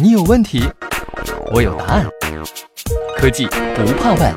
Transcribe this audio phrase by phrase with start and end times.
[0.00, 0.62] 你有问题，
[1.52, 2.06] 我有答案。
[3.16, 4.34] 科技不怕问。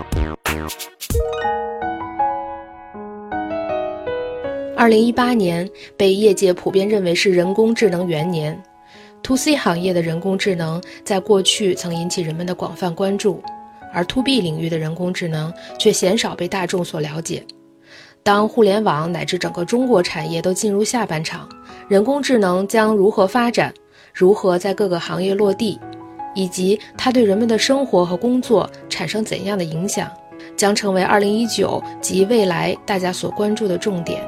[4.75, 8.61] 二零一八年被业界普遍认为是人工智能元年。
[9.23, 13.41] To C 行业的人工智能在过去曾引起人们的广泛关注，
[13.93, 17.43] 而 To B 领域的人工智能却鲜少被大众所了解。
[18.21, 21.47] 当互联网乃至整个中国产业都进入下半场，
[21.87, 23.73] 人工智能将如何发展？
[24.15, 25.77] 如何在各个行业落地，
[26.33, 30.09] 以及它对人们的生活和工作产生怎样的影响，
[30.55, 34.23] 将成为2019及未来大家所关注的重点。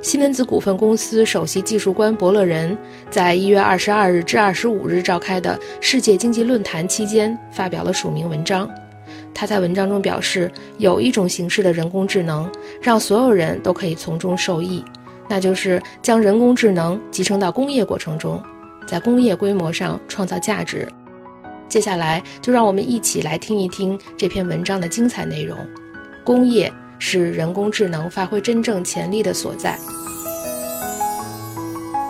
[0.00, 2.78] 西门子股份公司首席技术官伯乐仁
[3.10, 8.70] 在1月22日至25日召开的世界经济论坛期间发表了署名文章。
[9.34, 12.48] 他在文章中表示，有一种形式的人工智能，
[12.80, 14.84] 让所有人都可以从中受益。
[15.30, 18.42] 那就是将人工智能集成到工业过程中，
[18.84, 20.88] 在工业规模上创造价值。
[21.68, 25.56] 接下来就让我们一起来听一听这篇文章的精彩内容。
[26.24, 29.78] 工业是人工智能发挥真正潜力的所在。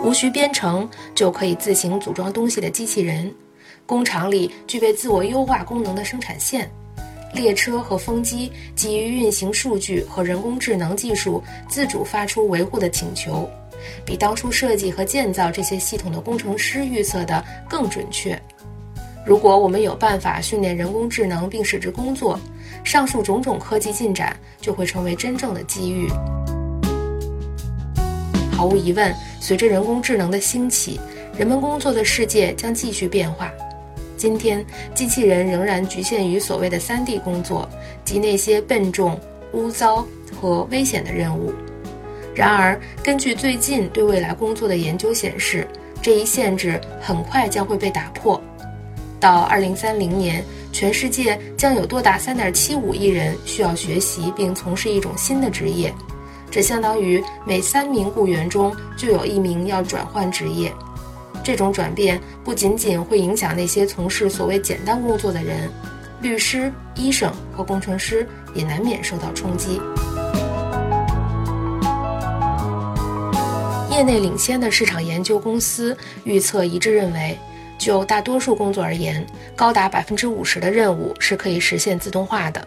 [0.03, 3.31] 无需编程就可以自行组装东西的机器人，
[3.85, 6.67] 工厂里具备自我优化功能的生产线。
[7.33, 13.49] 列车和风机基于运行数据和人工智能技术自主发出维护的请求，
[14.05, 18.39] 比当初设计和建造这些系统的工程师预测的更准确。
[19.25, 22.39] 如果我们有办法训练人工智能并使之工作，
[22.83, 26.09] 上述种种科技进展就会成为真正的机遇。
[28.51, 30.99] 毫无疑问，随着人工智能的兴起，
[31.37, 33.51] 人们工作的世界将继续变化。
[34.21, 37.67] 今天，机器人仍然局限于所谓的三 D 工作
[38.05, 39.19] 及那些笨重、
[39.53, 40.05] 污糟
[40.39, 41.51] 和危险的任务。
[42.35, 45.67] 然而，根据最近对未来工作的研究显示，
[46.03, 48.39] 这一限制很快将会被打破。
[49.19, 55.91] 到2030年，全世界将有多达3.75亿人需要学习并从事一种新的职业，
[56.51, 60.71] 这相当于每三名雇员中就有一名要转换职业。
[61.43, 65.69] 这种转变不仅仅会影响那些从事所谓简单工作的人，
[66.21, 69.81] 律师、医生和工程师也难免受到冲击。
[73.89, 77.37] 业内领先的市场研究公司预测一致认为，
[77.77, 79.25] 就大多数工作而言，
[79.55, 82.65] 高达百分之五十的任务是可以实现自动化的。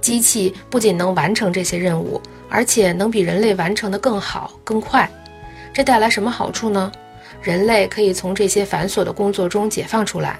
[0.00, 5.10] 机器不仅能完成这些任务，而且能比人类完成的更好、更快。
[5.74, 6.92] 这带来什么好处呢？
[7.42, 10.38] 人类可以从这些繁琐的工作中解放出来，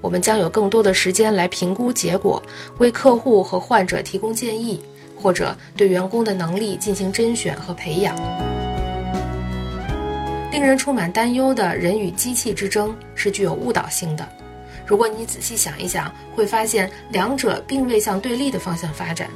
[0.00, 2.42] 我们将有更多的时间来评估结果，
[2.78, 4.82] 为客户和患者提供建议，
[5.16, 8.16] 或者对员工的能力进行甄选和培养。
[10.50, 14.28] 令人充满担忧的人与机器之争是具有误导性的。
[14.84, 19.30] 如果你仔细想一想，会发现两者并未向对立的方向发展。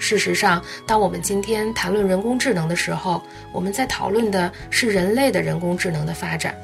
[0.00, 3.22] 事实上，当我们今天谈论人工智能的时候，
[3.52, 6.56] 我们在讨论的是人类的人工智能的发展。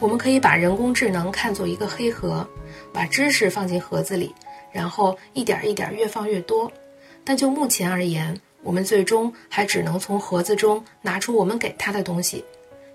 [0.00, 2.48] 我们可以把人工智能看作一个黑盒，
[2.92, 4.34] 把知识放进盒子里，
[4.72, 6.72] 然后一点一点越放越多。
[7.22, 12.42] 但就目前而言，我们最终还只能从盒子中拿出我们给它的东西。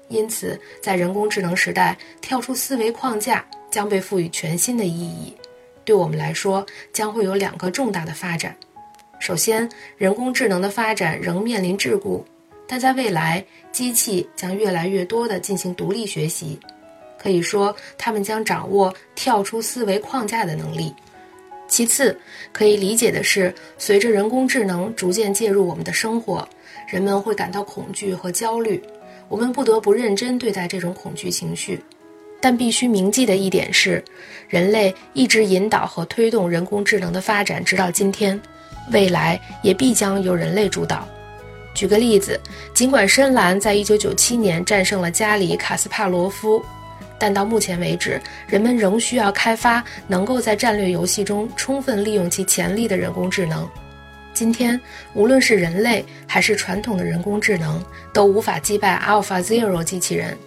[0.09, 5.33] 因此，在人工智能时代，跳出思维框架将被赋予全新的意义。
[5.85, 8.53] 对我们来说，将会有两个重大的发展。
[9.19, 9.67] 首先，
[9.97, 12.23] 人工智能的发展仍面临桎梏，
[12.67, 16.59] 但在未来，机器将越来越多地进行独立学习。
[17.17, 20.93] 可以说，它们将掌握跳出思维框架的能力。
[21.67, 22.17] 其次，
[22.53, 26.47] 可以理解的是，随着人工智能逐渐介入我们的生活，
[26.87, 28.81] 人们会感到恐惧和焦虑。
[29.27, 31.83] 我们不得不认真对待这种恐惧情绪。
[32.39, 34.01] 但必须铭记的一点是，
[34.47, 38.39] 人类一直引导和推动人工智能的发展，直到今天。
[38.91, 41.07] 未来也必将由人类主导。
[41.73, 42.39] 举个例子，
[42.73, 46.63] 尽管深蓝在1997年战胜了加里·卡斯帕罗夫，
[47.19, 53.69] 但到目前为止，人们仍需要开发能够在战略游戏中充分利用其潜力的人工智能。
[54.33, 54.79] 今天，
[55.13, 57.83] 无论是人类还是传统的人工智能，
[58.13, 60.37] 都无法击败 AlphaZero 机器人。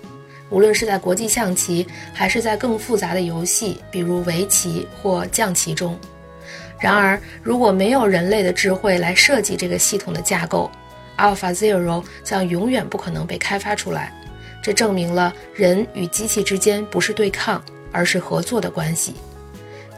[0.49, 5.97] 无论是在国际象棋，还是在更复杂的游戏，比如围棋或象棋中。
[6.81, 10.71] 然而，如果没有人类的智慧来设计这个系统的架构
[11.19, 14.13] ，AlphaZero 将永远不可能被开发出来。
[14.63, 17.63] 这证明了人与机器之间不是对抗，
[17.93, 19.15] 而是合作的关系。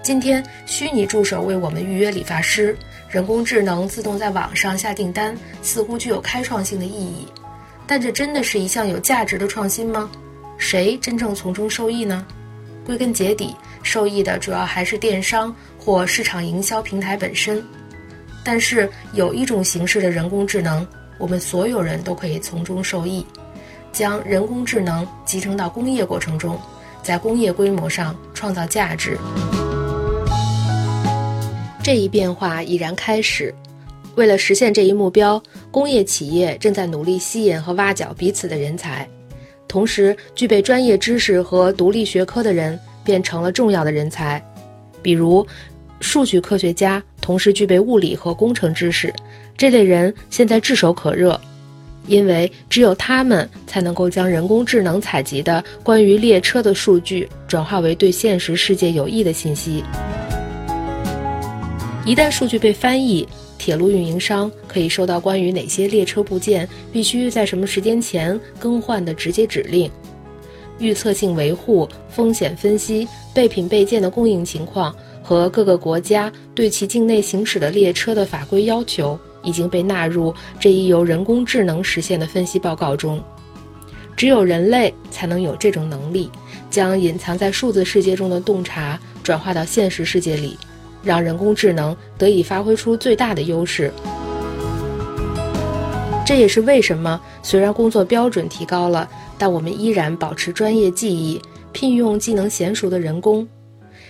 [0.02, 2.76] 今天，虚拟助手为我们预约理发师，
[3.08, 7.28] 人工智能自动在网上下订单，似乎具有开创性的意义。
[7.87, 10.11] 但这真的是一项有价值的创新吗？
[10.58, 12.26] 谁真正从中受益呢？
[12.85, 13.55] 归根结底，
[13.85, 17.62] 受益的主要还是电商或市场营销平台本身。
[18.44, 20.87] 但是有一种形式的人工智能，
[21.19, 23.26] 我们所有人都可以从中受益。
[23.93, 26.58] 将人工智能集成到工业过程中，
[27.02, 29.19] 在工业规模上创造价值。
[31.82, 33.55] 这一变化已然开始。
[34.14, 39.08] 为了实现这一目标，工业企业正在努力吸引和挖角彼此的人才，
[39.69, 44.43] 同时具备专业知识和独立学科的人变成了重要的人才。
[45.02, 45.46] 比如，
[46.02, 49.10] 数据科学家同时具备物理和工程知识，
[49.56, 51.40] 这类人现在炙手可热。
[52.08, 59.84] 因为只有他们才能够将人工智能采集的关于列车的数据转化为对现实世界有益的信息。
[62.04, 63.26] 一旦数据被翻译，
[63.56, 69.88] 铁路运营商可以收到关于哪些列车部件必须在什么时间前更换的直接指令，
[70.81, 79.19] 预测性维护、风险分析、备品备件的供应情况和各个国家对其境内行驶的列车的法规要求。
[79.44, 83.20] 已经被纳入这一由人工智能实现的分析报告中。
[84.16, 86.30] 只有人类才能有这种能力，
[86.70, 90.56] 将隐藏在数字世界中的洞察转化到现实世界里，
[91.02, 93.92] 让人工智能得以发挥出最大的优势。
[96.25, 101.42] 这也是为什么，虽然工作标准提高了，但我们依然保持专业技艺，
[101.72, 103.44] 聘用技能娴熟的人工。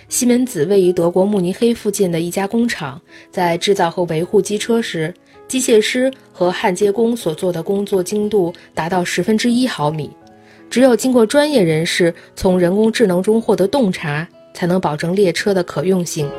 [0.09, 3.01] 西门子位于德国慕尼黑附近的一家工厂，
[3.31, 5.13] 在制造和维护机车时，
[5.49, 10.11] 机械师和焊接工所做的工作精度达到十分之一毫米。
[10.69, 16.31] 只有经过专业人士从人工智能中获得洞察，才能保证列车的可用性。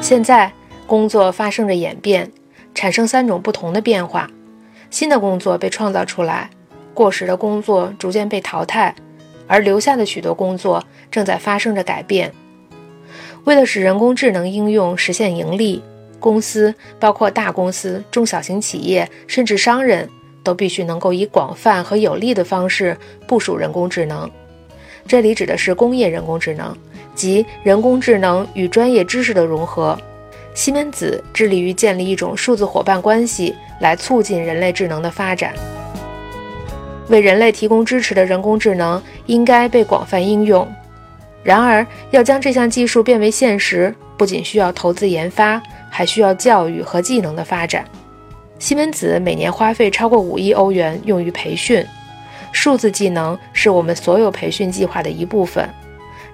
[0.00, 0.52] 现在，
[0.86, 2.30] 工作发生着演变，
[2.74, 4.30] 产生三种不同的变化：
[4.90, 6.50] 新的工作被创造出来，
[6.92, 8.94] 过时的工作逐渐被淘汰。
[9.52, 12.32] 而留下的许多工作正在发生着改变。
[13.44, 15.82] 为了使人工智能应用实现盈利，
[16.18, 20.08] 公司包括大公司、中小型企业，甚至商人，
[20.42, 22.96] 都必须能够以广泛和有力的方式
[23.26, 24.30] 部署人工智能。
[25.06, 26.74] 这里指的是工业人工智能，
[27.14, 29.98] 即人工智能与专业知识的融合。
[30.54, 35.52] 西门子致力于建立一种数字伙伴关系，来促进人类智能的发展。
[37.08, 40.66] 为人类提供支持的人工智能应该被广泛应用。
[41.42, 45.60] 然而，要将这项技术变为现实，不仅需要投资研发，
[45.90, 47.84] 还需要教育和技能的发展。
[48.58, 51.84] 西门子每年花费超过五亿欧元用于培训。
[52.52, 55.68] 数字技能是我们所有培训计划的一部分。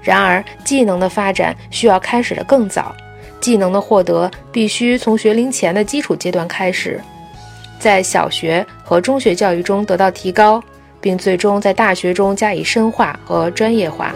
[0.03, 2.95] 然而，技能的发展需要开始的更早。
[3.41, 7.01] 技能的获得必须从学龄前的基础阶段开始。
[7.79, 10.63] 在小学和中学教育中得到提高，
[11.01, 14.13] 并最终在大学中加以深化和专业化。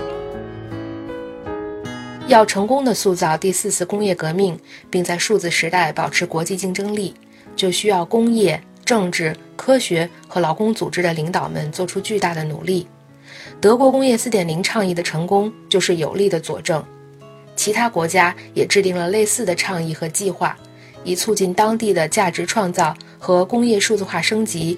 [2.26, 4.59] 要成功的塑造第四次工业革命，
[4.91, 7.14] 并在数字时代保持国际竞争力，
[7.55, 12.87] 就需要工业、政治、科学和劳工组织的领导们做出巨大的努力。
[13.61, 16.82] 德国工业4.0倡议的成功就是有力的佐证。
[17.55, 20.56] 其他国家也制定了类似的倡议和计划。
[21.05, 22.94] 以促进当地的价值创造
[23.25, 24.77] 和工业数字化升级，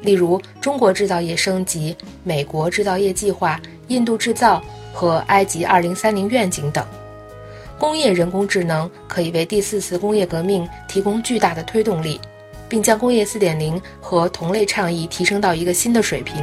[0.00, 4.60] 例如中国制造业升级、美国制造业计划、印度制造
[4.92, 6.84] 和埃及二零三零愿景等。
[7.78, 12.20] 工业人工智能可以为第四次工业革命提供巨大的推动力，
[12.68, 16.34] 并将工业四点零和同类倡议提升到一个新的水平。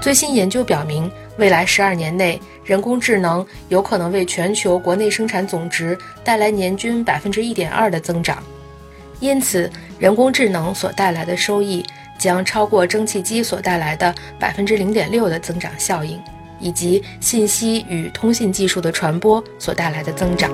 [0.00, 2.40] 最新研究表明，未来十二年内。
[2.64, 8.42] 人工智能有可能为全球国内生产总值带来年均百分之一点二的增长，
[9.24, 11.82] 因此，人工智能所带来的收益
[12.18, 16.20] 将超过蒸汽机所带来的百分之零点六的增长效应，
[16.60, 20.52] 以及信息与通信技术的传播所带来的增长。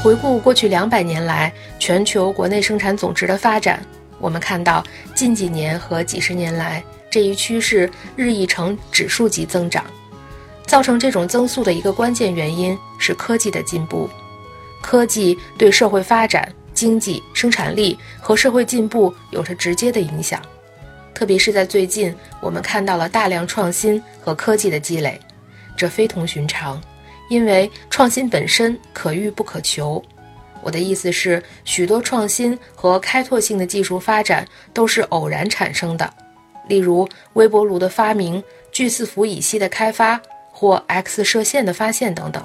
[0.00, 3.84] 回顾过去两百年来全球国内生产总值的发展，
[4.20, 4.84] 我们看到
[5.16, 6.80] 近几年和几十年来。
[7.10, 9.84] 这一趋势日益呈指数级增长，
[10.68, 14.08] 造成这种增速的一个关键原因是科技的进步。
[14.82, 20.40] 科技对社会发展、经济生产力和社会进步有着直接的影响，
[21.12, 25.20] 特别是在最近，我们看到了大量创新和科技的积累，
[25.76, 26.80] 这非同寻常，
[27.28, 30.02] 因为创新本身可遇不可求。
[30.60, 36.12] 我的意思是，许多创新和开拓性的技术发展都是偶然产生的。
[36.68, 40.20] 例如微波炉的发明、聚四氟乙烯的开发
[40.50, 42.44] 或 X 射线的发现等等。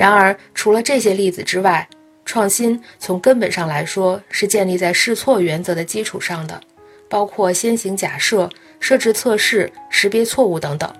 [0.00, 1.86] 然而，除了这些例子之外，
[2.24, 6.58] 创新从根本上来说是建立在试错原则的基础上的，
[7.06, 8.48] 包括先行假设、
[8.80, 10.90] 设置测试、识别错误等等。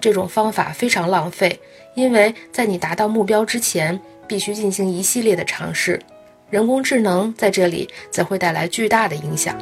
[0.00, 1.58] 这种方法非常浪费，
[1.96, 6.00] 因为在你达到目标之前，必须进行一系列的尝试。
[6.48, 9.58] 人工智能在这里则会带来巨大的影响。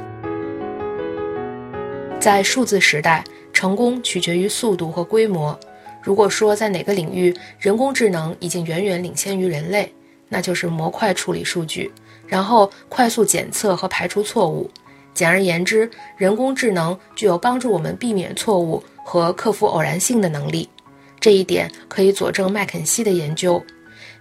[2.21, 5.59] 在数字时代，成功取决于速度和规模。
[6.05, 9.91] 如果说在哪个领域人工智能已经远远领先于人类，
[10.29, 11.91] 那就是模块处理数据，
[12.27, 14.71] 然后快速检测和排除错误。
[15.15, 20.69] 简而言之，人工智能具有帮助我们避免错误和克服偶然性的能力。
[21.19, 23.65] 这一点可以佐证麦肯锡的研究，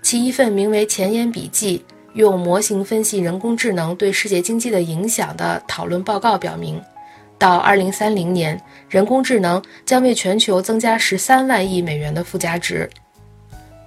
[0.01, 1.79] 其一份名为《前沿笔记》
[2.13, 6.81] 用模型分析人工智能对世界经济的影响的讨论报告表明。
[7.43, 8.57] 到二零三零年，
[8.89, 12.89] 人工智能将为全球增加十三万亿美元的附加值。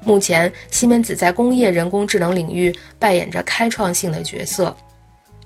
[0.04, 4.76] 目前，西门子在工业人工智能领域扮演着开创性的角色，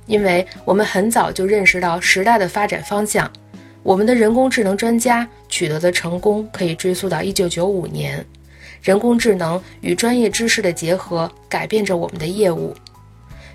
[0.06, 3.30] 因为我们很早就认识到时代的发展方向。
[3.84, 8.26] 我们的人工智能专家取得的成功可以追溯到一九九五年。
[8.82, 12.74] 人工智能与专业知识的结合改变着我们的业务。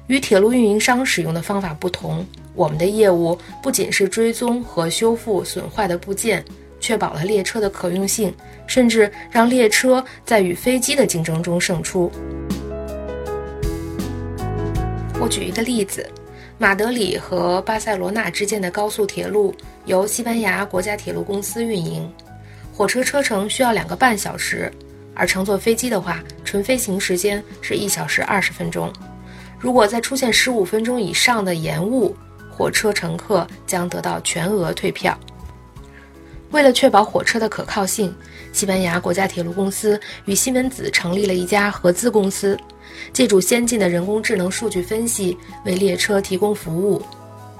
[0.07, 2.25] 与铁路运营商使用的方法不同。
[2.53, 6.43] 我们的业务不仅是追踪和修复损坏的部件，
[6.79, 8.33] 确保了列车的可用性，
[8.65, 12.09] 甚至让列车在与飞机的竞争中胜出。
[15.19, 16.07] 我举一个例子：
[16.57, 19.53] 马德里和巴塞罗那之间的高速铁路
[19.85, 22.09] 由西班牙国家铁路公司运营，
[22.71, 24.71] 火车车程需要两个半小时，
[25.13, 28.91] 而乘坐飞机的话，纯飞行时间是一小时二十分钟。
[29.65, 32.15] 如果再出现十五分钟以上的延误，
[32.51, 35.17] 火车乘客将得到全额退票。
[36.51, 38.15] 为了确保火车的可靠性，
[38.53, 42.55] 西班牙国家铁路公司与西门子成立了一家合资公司，
[43.11, 47.01] 借助先进的人工智能数据分析为列车提供服务。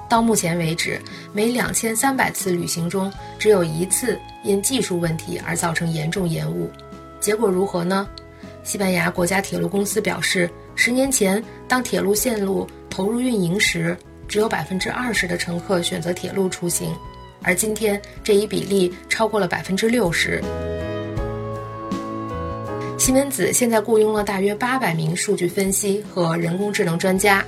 [0.08, 1.00] 到目前为止，
[1.32, 6.70] 每两千三百次旅行中只有一次因技术问题而造成严重延误。
[7.18, 8.06] 结果如何呢？
[8.62, 10.48] 西班牙国家铁路公司表示，
[10.78, 13.96] 十年前当铁路线路投入运营时，
[14.28, 16.94] 只有百分之二十的乘客选择铁路出行，
[17.42, 20.40] 而今天这一比例超过了百分之六十。
[22.98, 27.44] 西门子现在雇佣了大约八百名数据分析和人工智能专家。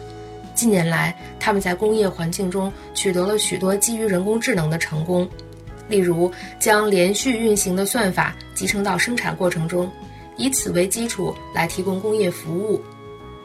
[0.55, 5.29] 近年来，他们在工业环境中取得了许多基于人工智能的成功，
[5.87, 9.89] 例如将连续运行的算法集成到生产过程中，
[10.37, 12.81] 以此为基础来提供工业服务。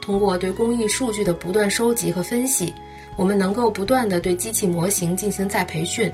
[0.04, 2.74] 通过对工艺数据的不断收集和分析。
[3.16, 6.12] 我们能够不断地对机器模型进行再培训，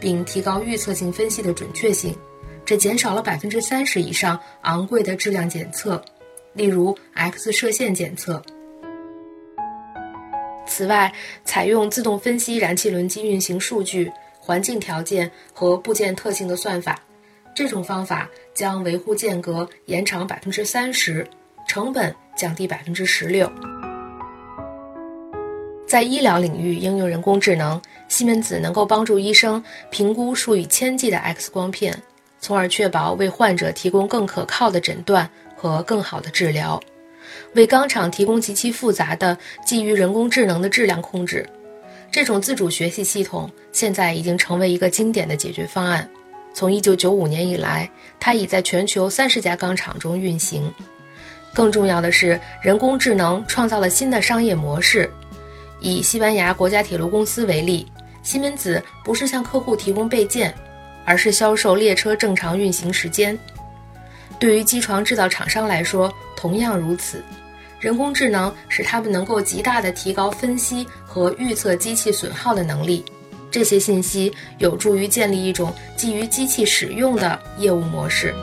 [0.00, 2.16] 并提高预测性分析的准确性，
[2.64, 6.02] 这减少了百分之三十以上昂贵的质量检测，
[6.54, 8.42] 例如 X 射线检测。
[10.66, 11.12] 此外，
[11.44, 17.02] 采用自动分析燃气轮机运行数据、环境条件和部件特性的算法，
[17.54, 21.26] 这种方法将维护间隔延长百分之三十，
[21.66, 23.50] 成本降低百分之十六。
[25.86, 31.96] 在医疗领域应用人工智能，西门子能够帮助医生评估数以千计的 X 光片，
[32.40, 36.80] 从而确保为患者提供更可靠的诊断和更好的治疗；
[37.54, 41.48] 为钢厂提供极其复杂的基于人工智能的质量控制。
[42.10, 46.08] 这种自主学习系统现在已经成为一个经典的解决方案。
[46.52, 50.72] 从1995年以来，它已在全球30家钢厂中运行。
[51.56, 55.10] 更重要的是，人工智能创造了新的商业模式。
[55.80, 57.90] 以西班牙国家铁路公司为例，
[58.22, 60.54] 西门子不是向客户提供备件，
[61.06, 63.38] 而是销售列车正常运行时间。
[64.38, 67.24] 对于机床制造厂商来说，同样如此。
[67.80, 73.02] 人工智能使他们能够极大地提高分析和预测机器损耗的能力。
[73.50, 78.34] 这些信息有助于建立一种基于机器使用的业务模式。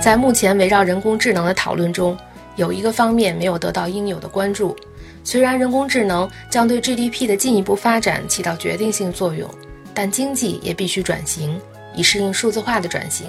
[0.00, 2.16] 在目前围绕人工智能的讨论中。
[2.56, 4.76] 有一个方面没有得到应有的关注，
[5.24, 9.48] 虽然人工智能将对 GDP 的进一步发展起到决定性作用，
[9.94, 11.58] 但经济也必须转型，
[11.94, 13.28] 以适应数字化的转型。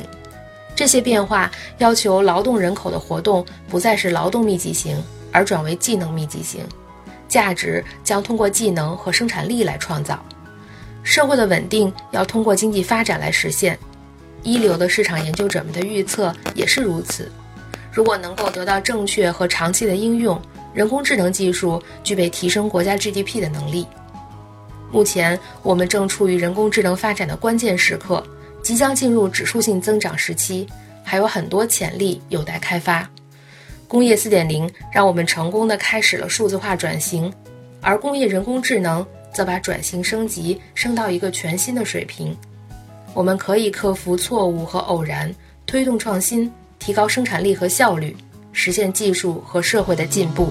[0.76, 5.02] 这些变化要求劳动人口的活动不再是劳动密集型，
[5.32, 6.66] 而转为技能密集型，
[7.30, 10.20] 价值将通过技能和生产力来创造。
[11.04, 13.78] 社会的稳定要通过经济发展来实现，
[14.44, 17.32] 一流的市场研究者们的预测也是如此。
[17.92, 20.42] 如果能够得到正确和长期的应用，
[20.74, 23.86] 人工智能技术具备提升国家 GDP 的能力。
[24.92, 28.26] 目前，我们正处于人工智能发展的关键时刻，
[28.62, 30.68] 即将进入指数性增长时期，
[31.04, 33.10] 还有很多潜力有待开发。
[33.88, 37.32] 工业4.0让我们成功的开始了数字化转型，
[37.82, 42.36] 而工业人工智能则把转型升级升到一个全新的水平。
[43.14, 45.34] 我们可以克服错误和偶然，
[45.66, 48.16] 推动创新，提高生产力和效率，
[48.54, 50.50] 实现技术和社会的进步。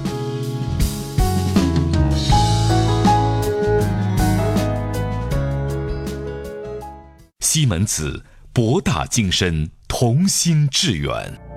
[7.40, 11.49] 西门子，博大精深，同心致远。